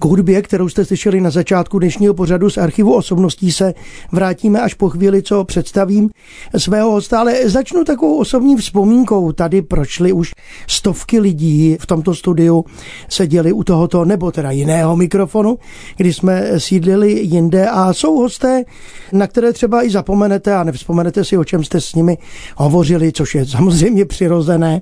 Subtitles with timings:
[0.00, 3.74] K hudbě, kterou jste slyšeli na začátku dnešního pořadu z archivu osobností, se
[4.12, 6.10] vrátíme až po chvíli, co představím
[6.56, 9.32] svého hosta, ale začnu takovou osobní vzpomínkou.
[9.32, 10.30] Tady prošly už
[10.66, 12.64] stovky lidí v tomto studiu,
[13.08, 15.58] seděli u tohoto nebo teda jiného mikrofonu,
[15.96, 18.64] kdy jsme sídlili jinde a jsou hosté,
[19.12, 22.18] na které třeba i zapomenete a nevzpomenete si, o čem jste s nimi
[22.56, 24.80] hovořili, což je samozřejmě přirozené,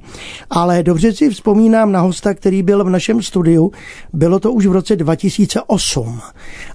[0.50, 3.72] ale dobře si vzpomínám na hosta, který byl v našem studiu.
[4.12, 6.20] Bylo to už v roce 2008.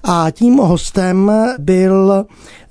[0.04, 2.26] A tím hostem byl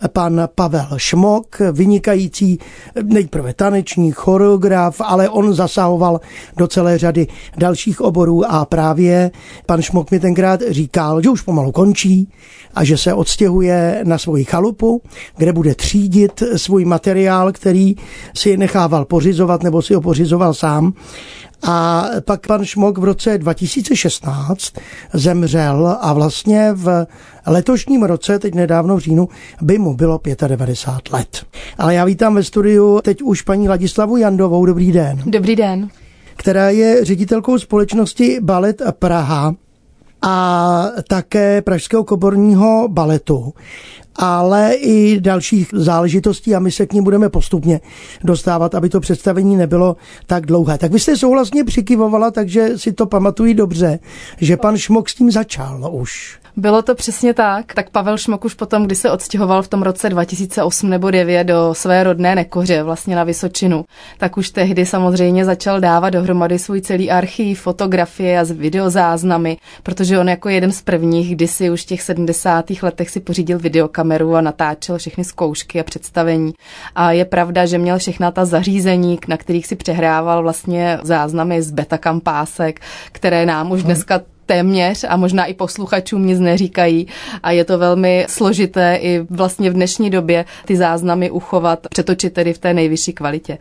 [0.08, 2.60] pan Pavel Šmok, vynikající
[3.04, 6.20] nejprve taneční choreograf, ale on zasahoval
[6.58, 9.32] do celé řady dalších oborů a právě
[9.66, 12.30] pan Šmok mi tenkrát říkal, že už pomalu končí
[12.76, 15.02] a že se odstěhuje na svoji chalupu,
[15.38, 17.96] kde bude třídit svůj materiál, který
[18.36, 20.94] si nechával pořizovat nebo si ho pořizoval sám
[21.64, 24.74] a pak pan Šmok v roce 2016
[25.14, 27.06] zemřel a vlastně v
[27.48, 29.30] letošním roce, teď nedávno v říjnu,
[29.62, 31.46] by mu bylo 95 let.
[31.78, 34.66] Ale já vítám ve studiu teď už paní Ladislavu Jandovou.
[34.66, 35.22] Dobrý den.
[35.26, 35.90] Dobrý den.
[36.36, 39.56] Která je ředitelkou společnosti Balet Praha
[40.22, 43.54] a také Pražského koborního baletu
[44.16, 47.82] ale i dalších záležitostí a my se k ní budeme postupně
[48.24, 49.96] dostávat, aby to představení nebylo
[50.26, 50.78] tak dlouhé.
[50.78, 54.00] Tak vy jste souhlasně přikyvovala, takže si to pamatují dobře,
[54.38, 56.41] že pan Šmok s tím začal už.
[56.56, 57.74] Bylo to přesně tak.
[57.74, 61.74] Tak Pavel Šmok už potom, kdy se odstěhoval v tom roce 2008 nebo 2009 do
[61.74, 63.86] své rodné Nekoře, vlastně na Vysočinu,
[64.18, 70.30] tak už tehdy samozřejmě začal dávat dohromady svůj celý archiv, fotografie a videozáznamy, protože on
[70.30, 72.66] jako jeden z prvních kdysi už v těch 70.
[72.82, 76.54] letech si pořídil videokameru a natáčel všechny zkoušky a představení.
[76.96, 81.72] A je pravda, že měl všechna ta zařízení, na kterých si přehrával vlastně záznamy z
[81.72, 82.80] betacam pásek,
[83.12, 87.08] které nám už dneska téměř a možná i posluchačům nic neříkají
[87.44, 92.54] a je to velmi složité i vlastně v dnešní době ty záznamy uchovat, přetočit tedy
[92.54, 93.58] v té nejvyšší kvalitě.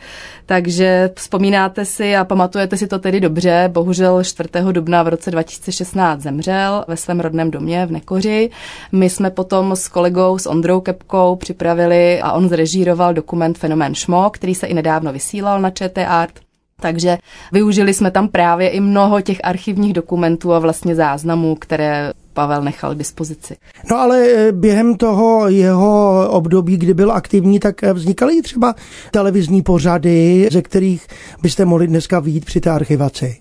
[0.46, 4.48] Takže vzpomínáte si a pamatujete si to tedy dobře, bohužel 4.
[4.72, 8.50] dubna v roce 2016 zemřel ve svém rodném domě v Nekoři.
[8.92, 14.30] My jsme potom s kolegou, s Ondrou Kepkou připravili a on zrežíroval dokument Fenomén Šmo,
[14.30, 16.49] který se i nedávno vysílal na ČT Art.
[16.80, 17.18] Takže
[17.52, 22.94] využili jsme tam právě i mnoho těch archivních dokumentů a vlastně záznamů, které Pavel nechal
[22.94, 23.56] k dispozici.
[23.90, 28.74] No ale eh, během toho jeho období, kdy byl aktivní, tak eh, vznikaly třeba
[29.10, 31.06] televizní pořady, ze kterých
[31.42, 33.36] byste mohli dneska výjít při té archivaci.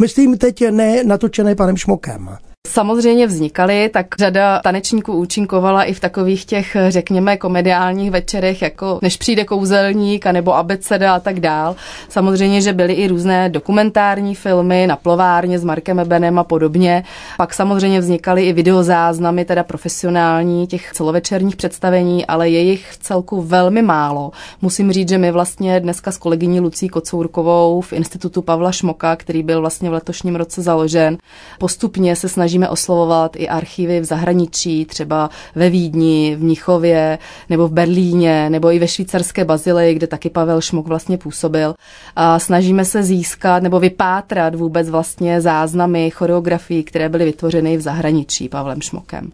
[0.00, 2.36] Myslím teď ne natočené panem Šmokem
[2.68, 9.16] samozřejmě vznikaly, tak řada tanečníků účinkovala i v takových těch, řekněme, komediálních večerech, jako Než
[9.16, 11.76] přijde kouzelník, nebo Abeceda a tak dál.
[12.08, 17.04] Samozřejmě, že byly i různé dokumentární filmy na plovárně s Markem Ebenem a podobně.
[17.36, 23.42] Pak samozřejmě vznikaly i videozáznamy, teda profesionální těch celovečerních představení, ale je jich v celku
[23.42, 24.30] velmi málo.
[24.62, 29.42] Musím říct, že my vlastně dneska s kolegyní Lucí Kocourkovou v Institutu Pavla Šmoka, který
[29.42, 31.18] byl vlastně v letošním roce založen,
[31.58, 37.18] postupně se snažíme snažíme oslovovat i archivy v zahraničí, třeba ve Vídni, v Mnichově,
[37.50, 41.74] nebo v Berlíně, nebo i ve švýcarské Bazileji, kde taky Pavel Šmuk vlastně působil.
[42.16, 48.48] A snažíme se získat nebo vypátrat vůbec vlastně záznamy choreografií, které byly vytvořeny v zahraničí
[48.48, 49.32] Pavlem Šmokem.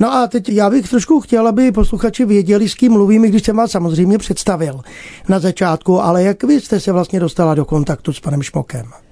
[0.00, 3.56] No a teď já bych trošku chtěl, aby posluchači věděli, s kým mluvím, když jsem
[3.56, 4.80] vás samozřejmě představil
[5.28, 9.07] na začátku, ale jak vy jste se vlastně dostala do kontaktu s panem Šmokem?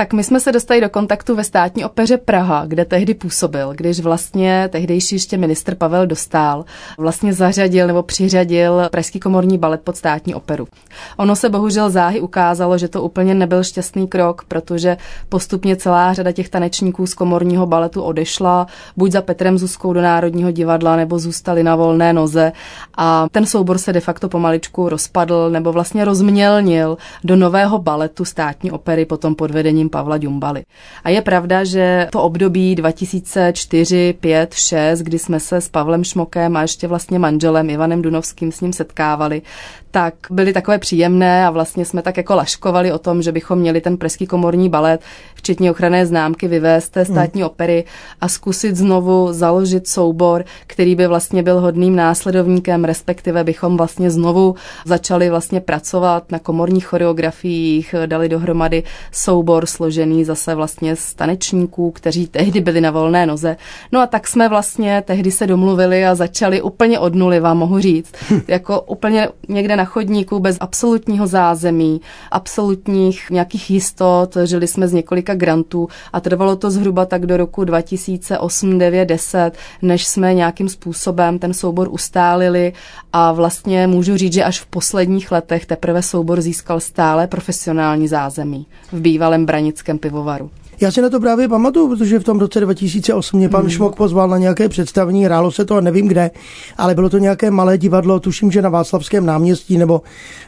[0.00, 4.00] Tak my jsme se dostali do kontaktu ve státní opeře Praha, kde tehdy působil, když
[4.00, 6.64] vlastně tehdejší ještě ministr Pavel Dostál
[6.98, 10.68] vlastně zařadil nebo přiřadil Pražský komorní balet pod státní operu.
[11.16, 14.96] Ono se bohužel záhy ukázalo, že to úplně nebyl šťastný krok, protože
[15.28, 18.66] postupně celá řada těch tanečníků z komorního baletu odešla,
[18.96, 22.52] buď za Petrem Zuzkou do Národního divadla, nebo zůstali na volné noze
[22.94, 28.70] a ten soubor se de facto pomaličku rozpadl nebo vlastně rozmělnil do nového baletu státní
[28.70, 30.62] opery potom pod vedením Pavla Ďumbaly.
[31.04, 36.56] A je pravda, že to období 2004, 5, 6, kdy jsme se s Pavlem Šmokem
[36.56, 39.42] a ještě vlastně manželem Ivanem Dunovským s ním setkávali,
[39.90, 43.80] tak byly takové příjemné a vlastně jsme tak jako laškovali o tom, že bychom měli
[43.80, 45.00] ten pražský komorní balet,
[45.34, 47.50] včetně ochranné známky, vyvést té státní hmm.
[47.50, 47.84] opery
[48.20, 54.54] a zkusit znovu založit soubor, který by vlastně byl hodným následovníkem, respektive bychom vlastně znovu
[54.84, 58.82] začali vlastně pracovat na komorních choreografiích, dali dohromady
[59.12, 63.56] soubor složený zase vlastně z tanečníků, kteří tehdy byli na volné noze.
[63.92, 67.78] No a tak jsme vlastně tehdy se domluvili a začali úplně od nuly, vám mohu
[67.78, 68.12] říct.
[68.48, 72.00] Jako úplně někde na chodníku bez absolutního zázemí,
[72.30, 74.36] absolutních nějakých jistot.
[74.44, 79.50] Žili jsme z několika grantů a trvalo to zhruba tak do roku 2008, 9, 10,
[79.82, 82.72] než jsme nějakým způsobem ten soubor ustálili
[83.12, 88.66] a vlastně můžu říct, že až v posledních letech teprve soubor získal stále profesionální zázemí
[88.92, 90.50] v bývalém branickém pivovaru.
[90.80, 93.70] Já si na to právě pamatuju, protože v tom roce 2008 mě pan hmm.
[93.70, 96.30] Šmok pozval na nějaké představení, hrálo se to a nevím kde,
[96.78, 100.02] ale bylo to nějaké malé divadlo, tuším, že na Václavském náměstí nebo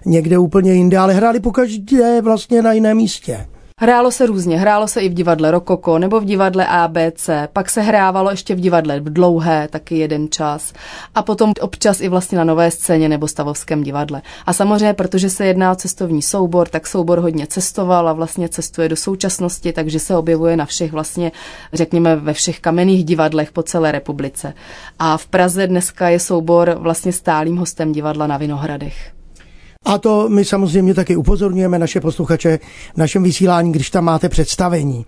[0.06, 3.46] někde úplně jinde, ale hráli pokaždé vlastně na jiném místě.
[3.82, 7.80] Hrálo se různě, hrálo se i v divadle Rokoko nebo v divadle ABC, pak se
[7.80, 10.72] hrávalo ještě v divadle v Dlouhé, taky jeden čas
[11.14, 14.22] a potom občas i vlastně na Nové scéně nebo Stavovském divadle.
[14.46, 18.88] A samozřejmě, protože se jedná o cestovní soubor, tak soubor hodně cestoval a vlastně cestuje
[18.88, 21.32] do současnosti, takže se objevuje na všech vlastně,
[21.72, 24.54] řekněme, ve všech kamenných divadlech po celé republice.
[24.98, 29.21] A v Praze dneska je soubor vlastně stálým hostem divadla na Vinohradech.
[29.84, 32.58] A to my samozřejmě taky upozorňujeme naše posluchače
[32.94, 35.06] v našem vysílání, když tam máte představení.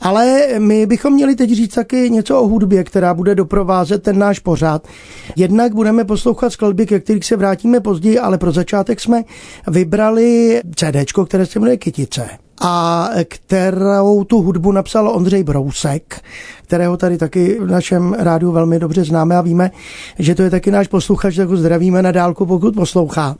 [0.00, 4.38] Ale my bychom měli teď říct taky něco o hudbě, která bude doprovázet ten náš
[4.38, 4.88] pořád.
[5.36, 9.22] Jednak budeme poslouchat skladby, ke kterých se vrátíme později, ale pro začátek jsme
[9.68, 12.28] vybrali CD, které se jmenuje Kytice
[12.64, 16.20] a kterou tu hudbu napsal Ondřej Brousek,
[16.62, 19.70] kterého tady taky v našem rádiu velmi dobře známe a víme,
[20.18, 23.36] že to je taky náš posluchač, tak ho zdravíme na dálku, pokud poslouchá.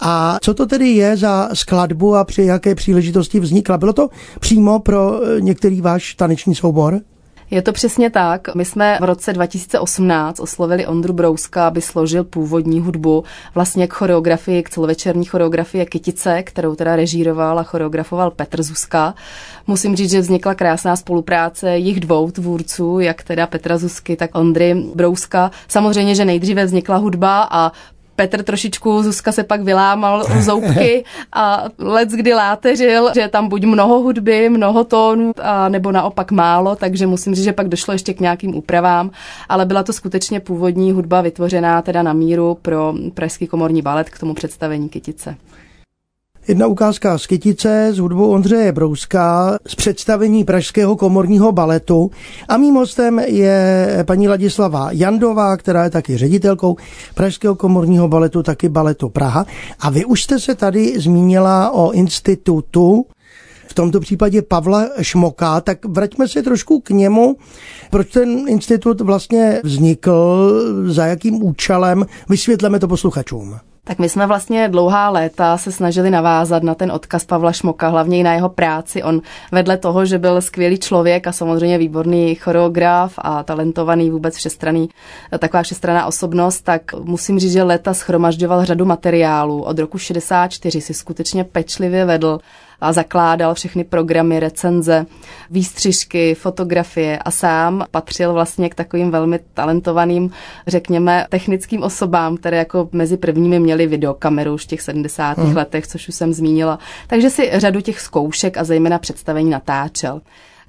[0.00, 3.78] A co to tedy je za skladbu a při jaké příležitosti vznikla?
[3.78, 4.08] Bylo to
[4.40, 7.00] přímo pro některý váš taneční soubor?
[7.50, 8.54] Je to přesně tak.
[8.54, 13.24] My jsme v roce 2018 oslovili Ondru Brouska, aby složil původní hudbu
[13.54, 19.14] vlastně k choreografii, k celovečerní choreografii Kytice, kterou teda režíroval a choreografoval Petr Zuska.
[19.66, 24.74] Musím říct, že vznikla krásná spolupráce jich dvou tvůrců, jak teda Petra Zusky, tak Ondry
[24.94, 25.50] Brouska.
[25.68, 27.72] Samozřejmě, že nejdříve vznikla hudba a
[28.18, 33.48] Petr trošičku, Zuzka se pak vylámal u zoubky a let kdy láteřil, že je tam
[33.48, 37.92] buď mnoho hudby, mnoho tónů, a nebo naopak málo, takže musím říct, že pak došlo
[37.92, 39.10] ještě k nějakým úpravám,
[39.48, 44.18] ale byla to skutečně původní hudba vytvořená teda na míru pro Pražský komorní balet k
[44.18, 45.36] tomu představení Kytice.
[46.48, 52.10] Jedna ukázka z Kytice s hudbou Ondřeje Brouska z představení Pražského komorního baletu
[52.48, 56.76] a mým hostem je paní Ladislava Jandová, která je taky ředitelkou
[57.14, 59.46] Pražského komorního baletu, taky baletu Praha.
[59.80, 63.06] A vy už jste se tady zmínila o institutu
[63.68, 67.36] v tomto případě Pavla Šmoka, tak vraťme se trošku k němu.
[67.90, 70.52] Proč ten institut vlastně vznikl,
[70.86, 73.58] za jakým účelem, vysvětleme to posluchačům.
[73.88, 78.18] Tak my jsme vlastně dlouhá léta se snažili navázat na ten odkaz Pavla Šmoka, hlavně
[78.18, 79.02] i na jeho práci.
[79.02, 79.20] On
[79.52, 84.88] vedle toho, že byl skvělý člověk a samozřejmě výborný choreograf a talentovaný vůbec všestraný,
[85.38, 89.62] taková všestraná osobnost, tak musím říct, že léta schromažďoval řadu materiálů.
[89.62, 92.38] Od roku 64 si skutečně pečlivě vedl
[92.80, 95.06] a zakládal všechny programy, recenze,
[95.50, 100.30] výstřižky, fotografie a sám patřil vlastně k takovým velmi talentovaným,
[100.66, 105.38] řekněme, technickým osobám, které jako mezi prvními měli videokameru už v těch 70.
[105.38, 105.56] Hmm.
[105.56, 106.78] letech, což už jsem zmínila.
[107.06, 110.20] Takže si řadu těch zkoušek a zejména představení natáčel.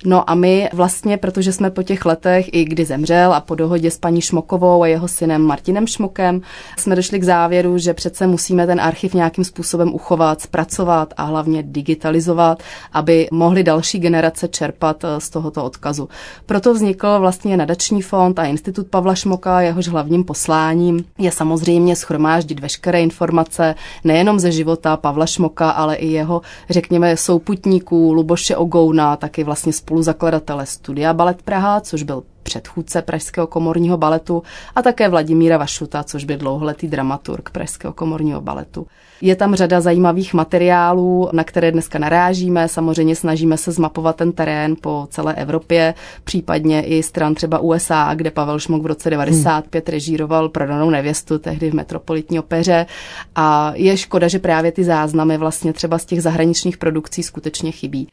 [0.06, 3.92] No a my vlastně, protože jsme po těch letech, i kdy zemřel a po dohodě
[3.92, 6.42] s paní Šmokovou a jeho synem Martinem Šmokem,
[6.78, 11.64] jsme došli k závěru, že přece musíme ten archiv nějakým způsobem uchovat, zpracovat a hlavně
[11.64, 16.10] digitalizovat, aby mohly další generace čerpat eh, z tohoto odkazu.
[16.46, 22.60] Proto vznikl vlastně nadační fond a Institut Pavla Šmoka, jehož hlavním posláním je samozřejmě schromáždit
[22.60, 29.44] veškeré informace nejenom ze života Pavla Šmoka, ale i jeho, řekněme, souputníků Luboše Ogouna, taky
[29.44, 34.44] vlastně spoluzakladatele Studia Balet Praha, což byl předchůdce Pražského komorního baletu
[34.76, 38.88] a také Vladimíra Vašuta, což byl dlouholetý dramaturg Pražského komorního baletu.
[39.22, 42.68] Je tam řada zajímavých materiálů, na které dneska narážíme.
[42.68, 48.32] Samozřejmě snažíme se zmapovat ten terén po celé Evropě, případně i stran třeba USA, kde
[48.32, 49.94] Pavel Šmok v roce 95 hmm.
[49.94, 52.86] režíroval Prodanou nevěstu, tehdy v Metropolitní opeře.
[53.36, 58.08] A je škoda, že právě ty záznamy vlastně třeba z těch zahraničních produkcí skutečně chybí.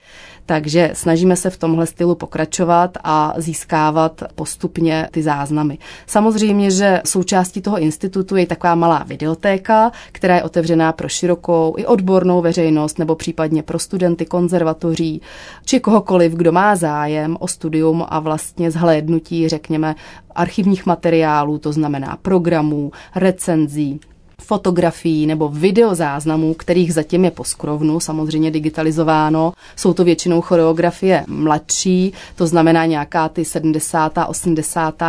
[0.46, 5.78] Takže snažíme se v tomhle stylu pokračovat a získávat postupně ty záznamy.
[6.06, 11.86] Samozřejmě, že součástí toho institutu je taková malá videotéka, která je otevřená pro širokou i
[11.86, 15.22] odbornou veřejnost nebo případně pro studenty konzervatoří
[15.64, 19.94] či kohokoliv, kdo má zájem o studium a vlastně zhlédnutí, řekněme,
[20.34, 24.00] archivních materiálů, to znamená programů, recenzí,
[24.40, 29.52] fotografií nebo videozáznamů, kterých zatím je po skrovnu, samozřejmě digitalizováno.
[29.76, 35.02] Jsou to většinou choreografie mladší, to znamená nějaká ty 70., 80.,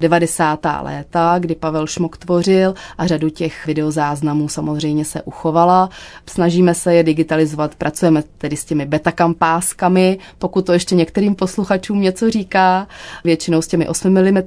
[0.00, 0.60] 90.
[0.82, 5.90] léta, kdy Pavel Šmok tvořil a řadu těch videozáznamů samozřejmě se uchovala.
[6.26, 12.30] Snažíme se je digitalizovat, pracujeme tedy s těmi betakampáskami, pokud to ještě některým posluchačům něco
[12.30, 12.86] říká,
[13.24, 14.42] většinou s těmi 8 mm,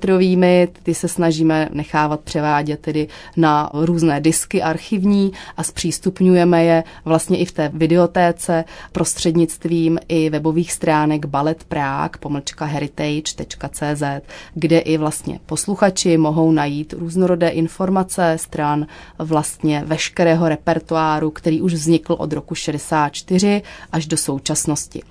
[0.84, 7.46] ty se snažíme nechávat převádět tedy na různé disky archivní a zpřístupňujeme je vlastně i
[7.46, 14.04] v té videotéce prostřednictvím i webových stránek Ballet Prague, pomlčka heritage.cz,
[14.54, 18.88] kde i vlastně posluchači mohou najít různorodé informace stran
[19.20, 25.02] vlastně veškerého repertoáru, který už vznikl od roku 64 až do současnosti.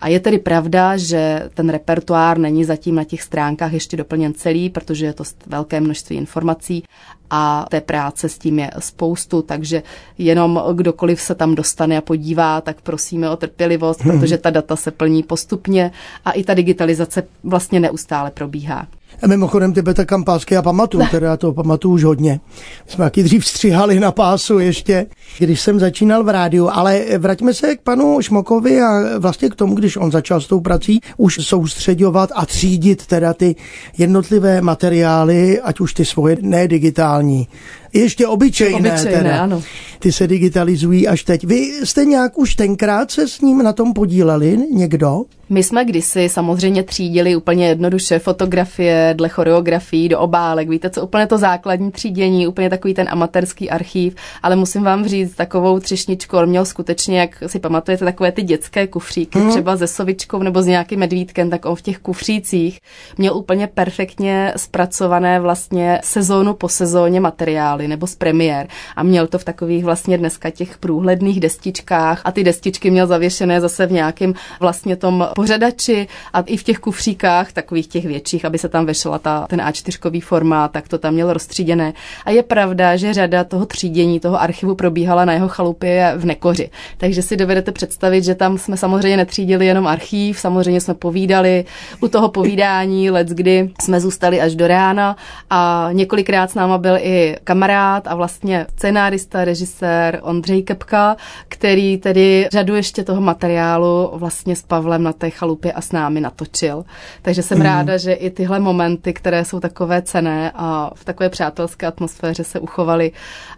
[0.00, 4.70] A je tedy pravda, že ten repertoár není zatím na těch stránkách ještě doplněn celý,
[4.70, 6.84] protože je to velké množství informací
[7.30, 9.82] a té práce s tím je spoustu, takže
[10.18, 14.12] jenom kdokoliv se tam dostane a podívá, tak prosíme o trpělivost, hmm.
[14.12, 15.90] protože ta data se plní postupně
[16.24, 18.86] a i ta digitalizace vlastně neustále probíhá.
[19.22, 22.40] A mimochodem ty beta kampásky já pamatuju, teda já to pamatuju už hodně.
[22.86, 25.06] Jsme taky dřív stříhali na pásu ještě,
[25.38, 29.74] když jsem začínal v rádiu, ale vraťme se k panu Šmokovi a vlastně k tomu,
[29.74, 33.56] když on začal s tou prací už soustředovat a třídit teda ty
[33.98, 37.48] jednotlivé materiály, ať už ty svoje nedigitální,
[37.92, 39.42] ještě obyčejné, obyčejné teda.
[39.42, 39.62] Ano.
[39.98, 41.44] Ty se digitalizují až teď.
[41.44, 45.24] Vy jste nějak už tenkrát se s ním na tom podíleli někdo?
[45.50, 50.68] My jsme kdysi samozřejmě třídili úplně jednoduše fotografie dle choreografií do obálek.
[50.68, 55.34] Víte, co úplně to základní třídění, úplně takový ten amatérský archív, ale musím vám říct
[55.34, 59.50] takovou třešničku, on měl skutečně, jak si pamatujete, takové ty dětské kufříky, mm.
[59.50, 62.80] třeba se sovičkou nebo s nějakým medvídkem, tak on v těch kufřících
[63.18, 69.38] měl úplně perfektně zpracované vlastně sezónu po sezóně materiály nebo z premiér a měl to
[69.38, 74.34] v takových vlastně dneska těch průhledných destičkách a ty destičky měl zavěšené zase v nějakém
[74.60, 79.18] vlastně tom pořadači a i v těch kufříkách, takových těch větších, aby se tam vešla
[79.18, 81.92] ta, ten A4 formát, tak to tam měl rozstříděné.
[82.24, 86.70] A je pravda, že řada toho třídění, toho archivu probíhala na jeho chalupě v Nekoři.
[86.98, 91.64] Takže si dovedete představit, že tam jsme samozřejmě netřídili jenom archív, samozřejmě jsme povídali.
[92.00, 95.16] U toho povídání let, kdy jsme zůstali až do rána
[95.50, 97.67] a několikrát s náma byl i kamarád
[98.06, 101.16] a vlastně scenárista, režisér Ondřej Kepka,
[101.48, 105.92] který tedy řadu ještě toho materiálu vlastně s Pavlem na té té chalupě a s
[105.92, 106.84] námi natočil.
[107.22, 107.64] Takže jsem mm.
[107.64, 112.60] ráda, že i tyhle momenty, které jsou takové cené a v takové přátelské atmosféře se
[112.60, 113.12] uchovaly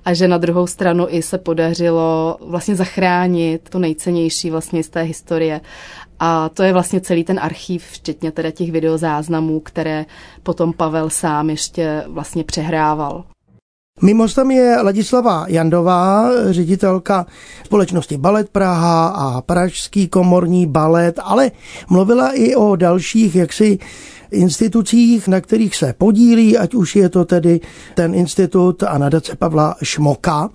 [0.05, 5.03] a že na druhou stranu i se podařilo vlastně zachránit to nejcennější vlastně z té
[5.03, 5.61] historie.
[6.21, 10.07] A to je vlastně celý ten archív, včetně teda těch videozáznamů, které
[10.43, 13.25] potom Pavel sám ještě vlastně přehrával.
[14.03, 17.27] Mimo tam je Ladislava Jandová, ředitelka
[17.65, 21.51] společnosti Balet Praha a Pražský komorní balet, ale
[21.89, 23.79] mluvila i o dalších jaksi
[24.33, 27.61] institucích, na kterých se podílí, ať už je to tedy
[27.95, 30.51] ten institut a nadace Pavla Šmoka.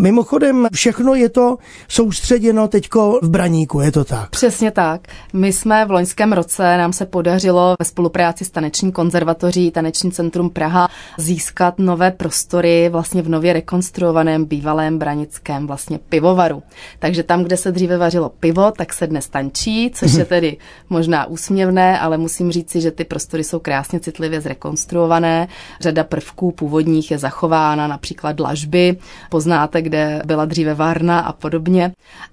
[0.00, 1.56] Mimochodem, všechno je to
[1.88, 4.30] soustředěno teďko v Braníku, je to tak?
[4.30, 5.00] Přesně tak.
[5.32, 10.50] My jsme v loňském roce, nám se podařilo ve spolupráci s Taneční konzervatoří Taneční centrum
[10.50, 16.62] Praha získat nové prostory vlastně v nově rekonstruovaném bývalém branickém vlastně pivovaru.
[16.98, 20.56] Takže tam, kde se dříve vařilo pivo, tak se dnes tančí, což je tedy
[20.90, 25.48] možná úsměvné, ale musím říci, že ty prostory jsou krásně citlivě zrekonstruované.
[25.80, 28.96] Řada prvků původních je zachována, například dlažby,
[29.30, 31.92] poznáte, kde byla dříve Varna a podobně.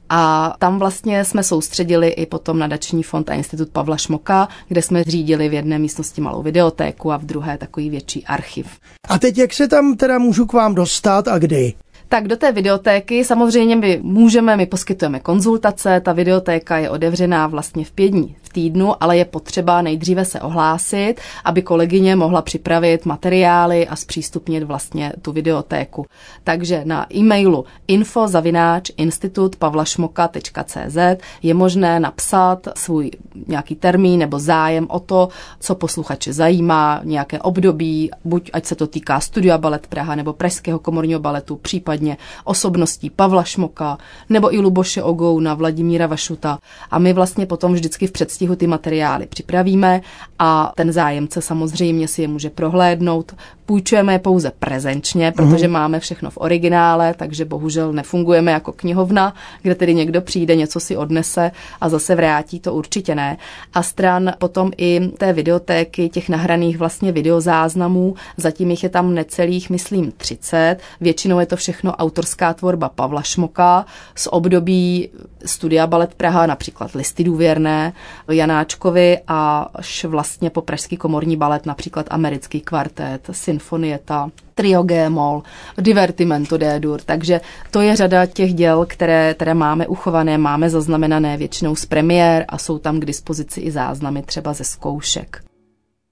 [0.09, 5.03] A tam vlastně jsme soustředili i potom nadační fond a institut Pavla Šmoka, kde jsme
[5.03, 8.67] zřídili v jedné místnosti malou videotéku a v druhé takový větší archiv.
[9.09, 11.73] A teď jak se tam teda můžu k vám dostat a kdy?
[12.09, 17.85] Tak do té videotéky samozřejmě my můžeme, my poskytujeme konzultace, ta videotéka je otevřená vlastně
[17.85, 23.87] v pět dní týdnu, ale je potřeba nejdříve se ohlásit, aby kolegyně mohla připravit materiály
[23.87, 26.05] a zpřístupnit vlastně tu videotéku.
[26.43, 30.97] Takže na e-mailu info zavináč institut pavlašmoka.cz
[31.43, 33.11] je možné napsat svůj
[33.47, 38.87] nějaký termín nebo zájem o to, co posluchače zajímá, nějaké období, buď ať se to
[38.87, 43.97] týká Studia Balet Praha nebo Pražského komorního baletu, případně osobností Pavla Šmoka
[44.29, 46.59] nebo i Luboše Ogouna, Vladimíra Vašuta.
[46.91, 50.01] A my vlastně potom vždycky v předstihu předstihu ty materiály připravíme
[50.39, 53.35] a ten zájemce samozřejmě si je může prohlédnout.
[53.65, 55.71] Půjčujeme je pouze prezenčně, protože uh-huh.
[55.71, 60.97] máme všechno v originále, takže bohužel nefungujeme jako knihovna, kde tedy někdo přijde, něco si
[60.97, 61.51] odnese
[61.81, 63.37] a zase vrátí, to určitě ne.
[63.73, 69.69] A stran potom i té videotéky, těch nahraných vlastně videozáznamů, zatím jich je tam necelých,
[69.69, 70.77] myslím, 30.
[71.01, 73.85] Většinou je to všechno autorská tvorba Pavla Šmoka
[74.15, 75.09] z období
[75.45, 77.93] studia Balet Praha, například Listy důvěrné
[78.31, 85.43] Janáčkovi až vlastně po Pražský komorní balet, například americký kvartet, Sinfonieta, Trio G-moll,
[85.77, 87.41] Divertimento D-dur, takže
[87.71, 92.57] to je řada těch děl, které, které máme uchované, máme zaznamenané většinou z premiér a
[92.57, 95.46] jsou tam k dispozici i záznamy třeba ze zkoušek.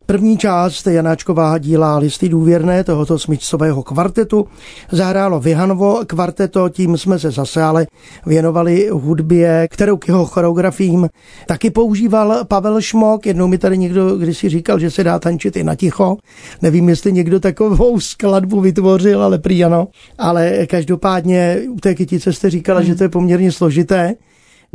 [0.07, 4.47] První část Janáčková díla listy důvěrné tohoto smyčcového kvartetu
[4.91, 7.87] zahrálo Vyhanovo kvarteto, tím jsme se zase ale
[8.25, 11.09] věnovali hudbě, kterou k jeho choreografiím
[11.47, 13.25] taky používal Pavel Šmok.
[13.25, 16.17] Jednou mi tady někdo kdysi říkal, že se dá tančit i na ticho.
[16.61, 19.87] Nevím, jestli někdo takovou skladbu vytvořil, ale prý ano.
[20.17, 22.87] Ale každopádně u té kytice jste říkala, hmm.
[22.87, 24.15] že to je poměrně složité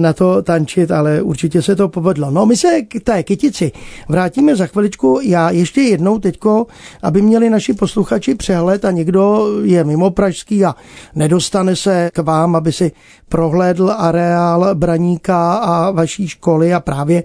[0.00, 2.30] na to tančit, ale určitě se to povedlo.
[2.30, 3.72] No my se k té kytici
[4.08, 5.20] vrátíme za chviličku.
[5.22, 6.66] Já ještě jednou teďko,
[7.02, 10.74] aby měli naši posluchači přehled a někdo je mimo pražský a
[11.14, 12.92] nedostane se k vám, aby si
[13.28, 17.22] prohlédl areál Braníka a vaší školy a právě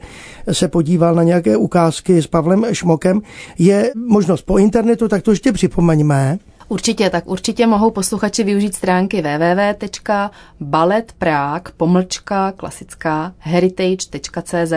[0.52, 3.22] se podíval na nějaké ukázky s Pavlem Šmokem.
[3.58, 6.40] Je možnost po internetu, tak to ještě připomeňme.
[6.68, 14.74] Určitě, tak určitě mohou posluchači využít stránky www.baletprák pomlčka klasická heritage.cz,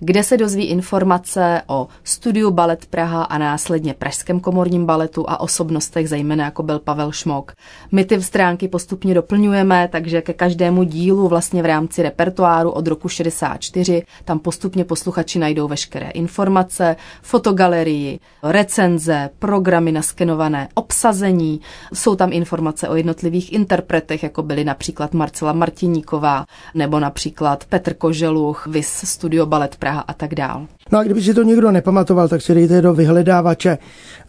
[0.00, 6.08] kde se dozví informace o studiu Balet Praha a následně Pražském komorním baletu a osobnostech,
[6.08, 7.52] zejména jako byl Pavel Šmok.
[7.92, 13.08] My ty stránky postupně doplňujeme, takže ke každému dílu vlastně v rámci repertoáru od roku
[13.08, 21.60] 64 tam postupně posluchači najdou veškeré informace, fotogalerii, recenze, programy naskenované, obsazení nasazení.
[21.92, 28.66] Jsou tam informace o jednotlivých interpretech, jako byly například Marcela Martiníková nebo například Petr Koželuch,
[28.66, 30.66] Vis Studio Ballet Praha a tak dál.
[30.92, 33.78] No a kdyby si to někdo nepamatoval, tak si dejte do vyhledávače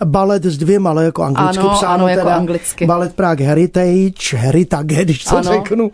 [0.05, 2.85] balet s dvěma, ale jako anglicky ano, psáno, ano, jako teda anglicky.
[2.85, 5.43] Balet Prague Heritage, Heritage, když to ano.
[5.43, 5.91] řeknu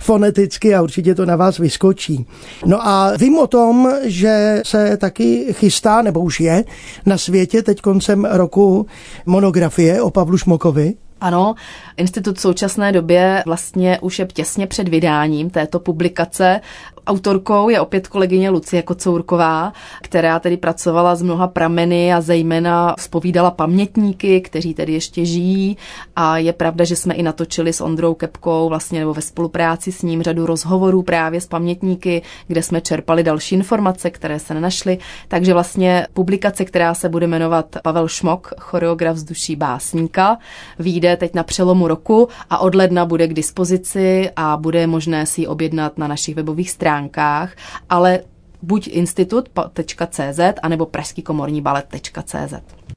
[0.00, 2.26] foneticky a určitě to na vás vyskočí.
[2.66, 6.64] No a vím o tom, že se taky chystá, nebo už je
[7.06, 8.86] na světě teď koncem roku
[9.26, 10.94] monografie o Pavlu Šmokovi.
[11.20, 11.54] Ano,
[11.96, 16.60] institut v současné době vlastně už je těsně před vydáním této publikace
[17.06, 23.50] Autorkou je opět kolegyně Lucie Kocourková, která tedy pracovala s mnoha prameny a zejména spovídala
[23.50, 25.76] pamětníky, kteří tedy ještě žijí
[26.16, 30.02] a je pravda, že jsme i natočili s Ondrou Kepkou vlastně nebo ve spolupráci s
[30.02, 34.98] ním řadu rozhovorů právě s pamětníky, kde jsme čerpali další informace, které se nenašly.
[35.28, 40.38] Takže vlastně publikace, která se bude jmenovat Pavel Šmok, choreograf z duší básníka,
[40.78, 45.40] vyjde teď na přelomu roku a od ledna bude k dispozici a bude možné si
[45.40, 47.52] ji objednat na našich webových stránkách stránkách,
[47.90, 48.20] ale
[48.62, 52.54] buď institut.cz anebo pražský komorní balet.cz.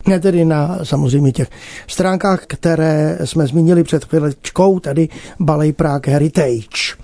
[0.07, 1.49] Ne tedy na samozřejmě těch
[1.88, 6.95] stránkách, které jsme zmínili před chvíličkou, tady Ballet Prague Heritage.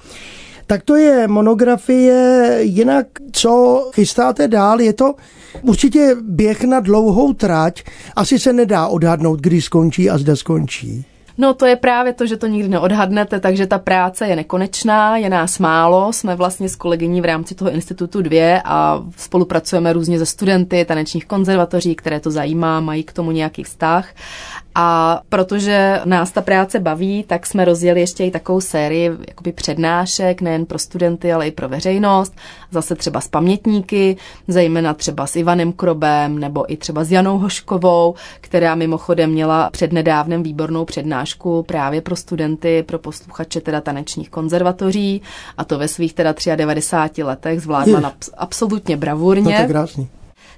[0.68, 5.16] Tak to je monografie, jinak co chystáte dál, je to
[5.62, 7.84] určitě běh na dlouhou trať,
[8.16, 11.06] asi se nedá odhadnout, kdy skončí a zde skončí.
[11.38, 15.30] No to je právě to, že to nikdy neodhadnete, takže ta práce je nekonečná, je
[15.30, 20.26] nás málo, jsme vlastně s kolegyní v rámci toho institutu dvě a spolupracujeme různě se
[20.26, 24.08] studenty tanečních konzervatoří, které to zajímá, mají k tomu nějaký vztah
[24.76, 30.42] a protože nás ta práce baví, tak jsme rozjeli ještě i takovou sérii jakoby přednášek,
[30.42, 32.36] nejen pro studenty, ale i pro veřejnost.
[32.74, 38.16] Zase třeba s pamětníky, zejména třeba s Ivanem Krobem nebo i třeba s Janou Hoškovou,
[38.42, 45.22] která mimochodem měla přednedávnem výbornou přednášku právě pro studenty, pro posluchače teda tanečních konzervatoří
[45.58, 49.44] a to ve svých teda 93 letech zvládla na absolutně bravurně.
[49.44, 50.08] No to je krásný.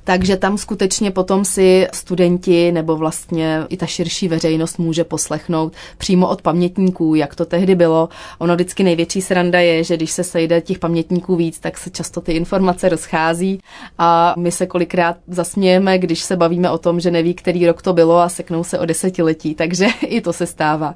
[0.07, 6.27] Takže tam skutečně potom si studenti nebo vlastně i ta širší veřejnost může poslechnout přímo
[6.27, 8.09] od pamětníků, jak to tehdy bylo.
[8.39, 12.21] Ono vždycky největší sranda je, že když se sejde těch pamětníků víc, tak se často
[12.21, 13.59] ty informace rozchází
[13.97, 17.93] a my se kolikrát zasmějeme, když se bavíme o tom, že neví, který rok to
[17.93, 20.93] bylo a seknou se o desetiletí, takže i to se stává.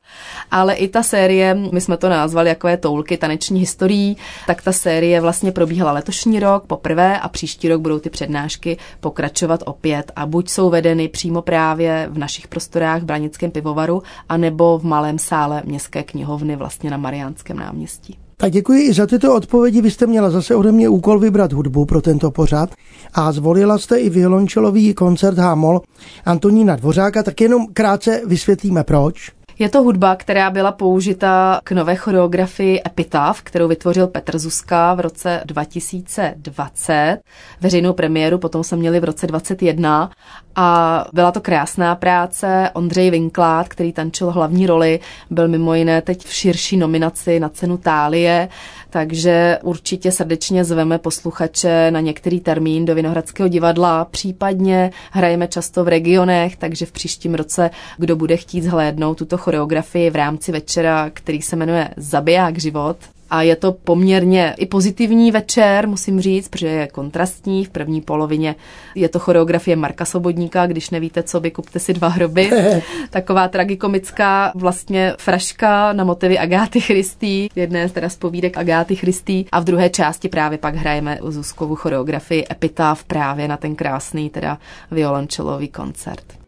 [0.51, 4.17] Ale i ta série, my jsme to nazvali jako je toulky taneční historií,
[4.47, 9.63] tak ta série vlastně probíhala letošní rok poprvé a příští rok budou ty přednášky pokračovat
[9.65, 14.83] opět a buď jsou vedeny přímo právě v našich prostorách v Branickém pivovaru, anebo v
[14.83, 18.17] malém sále Městské knihovny vlastně na Mariánském náměstí.
[18.37, 19.81] Tak děkuji i za tyto odpovědi.
[19.81, 22.69] Vy jste měla zase ode mě úkol vybrat hudbu pro tento pořad
[23.13, 25.81] a zvolila jste i violončelový koncert Hámol
[26.25, 29.38] Antonína Dvořáka, tak jenom krátce vysvětlíme proč.
[29.59, 34.99] Je to hudba, která byla použita k nové choreografii Epitaph, kterou vytvořil Petr Zuzka v
[34.99, 37.19] roce 2020.
[37.61, 40.11] Veřejnou premiéru potom jsme měli v roce 2021
[40.55, 42.69] a byla to krásná práce.
[42.73, 47.77] Ondřej Vinklát, který tančil hlavní roli, byl mimo jiné teď v širší nominaci na cenu
[47.77, 48.49] Tálie,
[48.89, 55.87] takže určitě srdečně zveme posluchače na některý termín do Vinohradského divadla, případně hrajeme často v
[55.87, 61.41] regionech, takže v příštím roce, kdo bude chtít zhlédnout tuto choreografii v rámci večera, který
[61.41, 62.97] se jmenuje Zabiják život,
[63.29, 67.65] a je to poměrně i pozitivní večer, musím říct, protože je kontrastní.
[67.65, 68.55] V první polovině
[68.95, 72.49] je to choreografie Marka Sobodníka, když nevíte, co by, kupte si dva hroby.
[73.09, 79.59] Taková tragikomická vlastně fraška na motivy Agáty Christy, jedné teda z povídek Agáty Christy a
[79.59, 84.57] v druhé části právě pak hrajeme Zuzkovu choreografii Epitaph právě na ten krásný teda
[84.91, 86.38] violončelový koncert.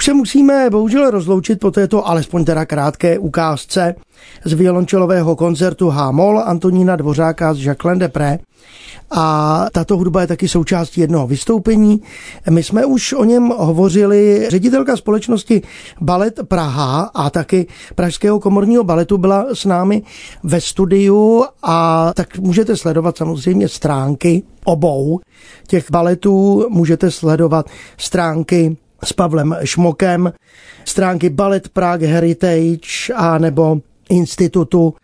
[0.00, 3.94] Už se musíme bohužel rozloučit po této alespoň teda krátké ukázce
[4.44, 8.38] z violončelového koncertu H-moll Antonína Dvořáka z Jacqueline Depré.
[9.10, 12.02] A tato hudba je taky součástí jednoho vystoupení.
[12.50, 14.46] My jsme už o něm hovořili.
[14.48, 15.62] Ředitelka společnosti
[16.00, 20.02] Balet Praha a taky Pražského komorního baletu byla s námi
[20.42, 25.20] ve studiu a tak můžete sledovat samozřejmě stránky obou
[25.66, 26.66] těch baletů.
[26.70, 27.66] Můžete sledovat
[27.98, 30.32] stránky s Pavlem Šmokem,
[30.84, 34.94] stránky Ballet Prague Heritage a nebo institutu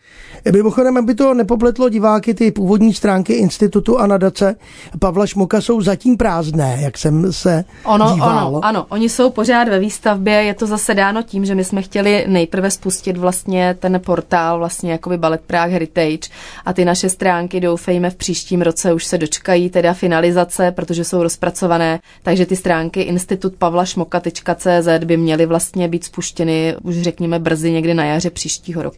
[0.53, 4.57] Mimochodem, aby to nepopletlo diváky, ty původní stránky institutu a nadace
[4.99, 8.49] Pavla Šmoka jsou zatím prázdné, jak jsem se ono, díval.
[8.49, 11.83] Ono, ano, oni jsou pořád ve výstavbě, je to zase dáno tím, že my jsme
[11.83, 16.29] chtěli nejprve spustit vlastně ten portál, vlastně jakoby Ballet Prague Heritage
[16.65, 21.23] a ty naše stránky doufejme v příštím roce už se dočkají teda finalizace, protože jsou
[21.23, 27.73] rozpracované, takže ty stránky institut Pavla Šmoka.cz by měly vlastně být spuštěny už řekněme brzy
[27.73, 28.96] někdy na jaře příštího roku.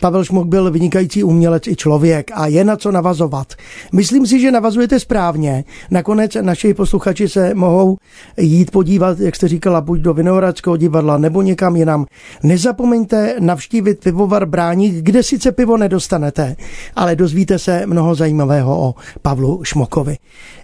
[0.00, 3.54] Pavel Šmok byl vynikající umělec i člověk a je na co navazovat.
[3.92, 5.64] Myslím si, že navazujete správně.
[5.90, 7.96] Nakonec naši posluchači se mohou
[8.36, 12.06] jít podívat, jak jste říkala, buď do Vinohradského divadla nebo někam jinam.
[12.42, 16.56] Nezapomeňte navštívit pivovar Bráník, kde sice pivo nedostanete,
[16.96, 20.16] ale dozvíte se mnoho zajímavého o Pavlu Šmokovi.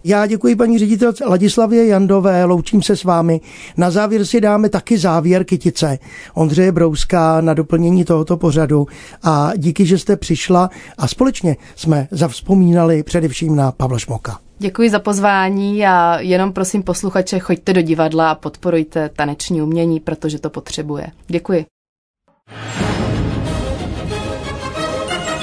[0.04, 3.40] Já děkuji paní ředitelce Ladislavě Jandové, loučím se s vámi.
[3.76, 5.98] Na závěr si dáme taky závěr kytice
[6.34, 8.36] Ondřeje Brouska na doplnění tohoto
[8.84, 8.86] pořadu
[9.22, 14.38] a díky, že jste přišla a společně jsme zavzpomínali především na Pavla Šmoka.
[14.58, 20.38] Děkuji za pozvání a jenom prosím posluchače, choďte do divadla a podporujte taneční umění, protože
[20.38, 21.06] to potřebuje.
[21.28, 21.64] Děkuji.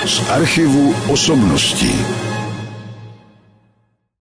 [0.06, 2.33] Z archivu osobností.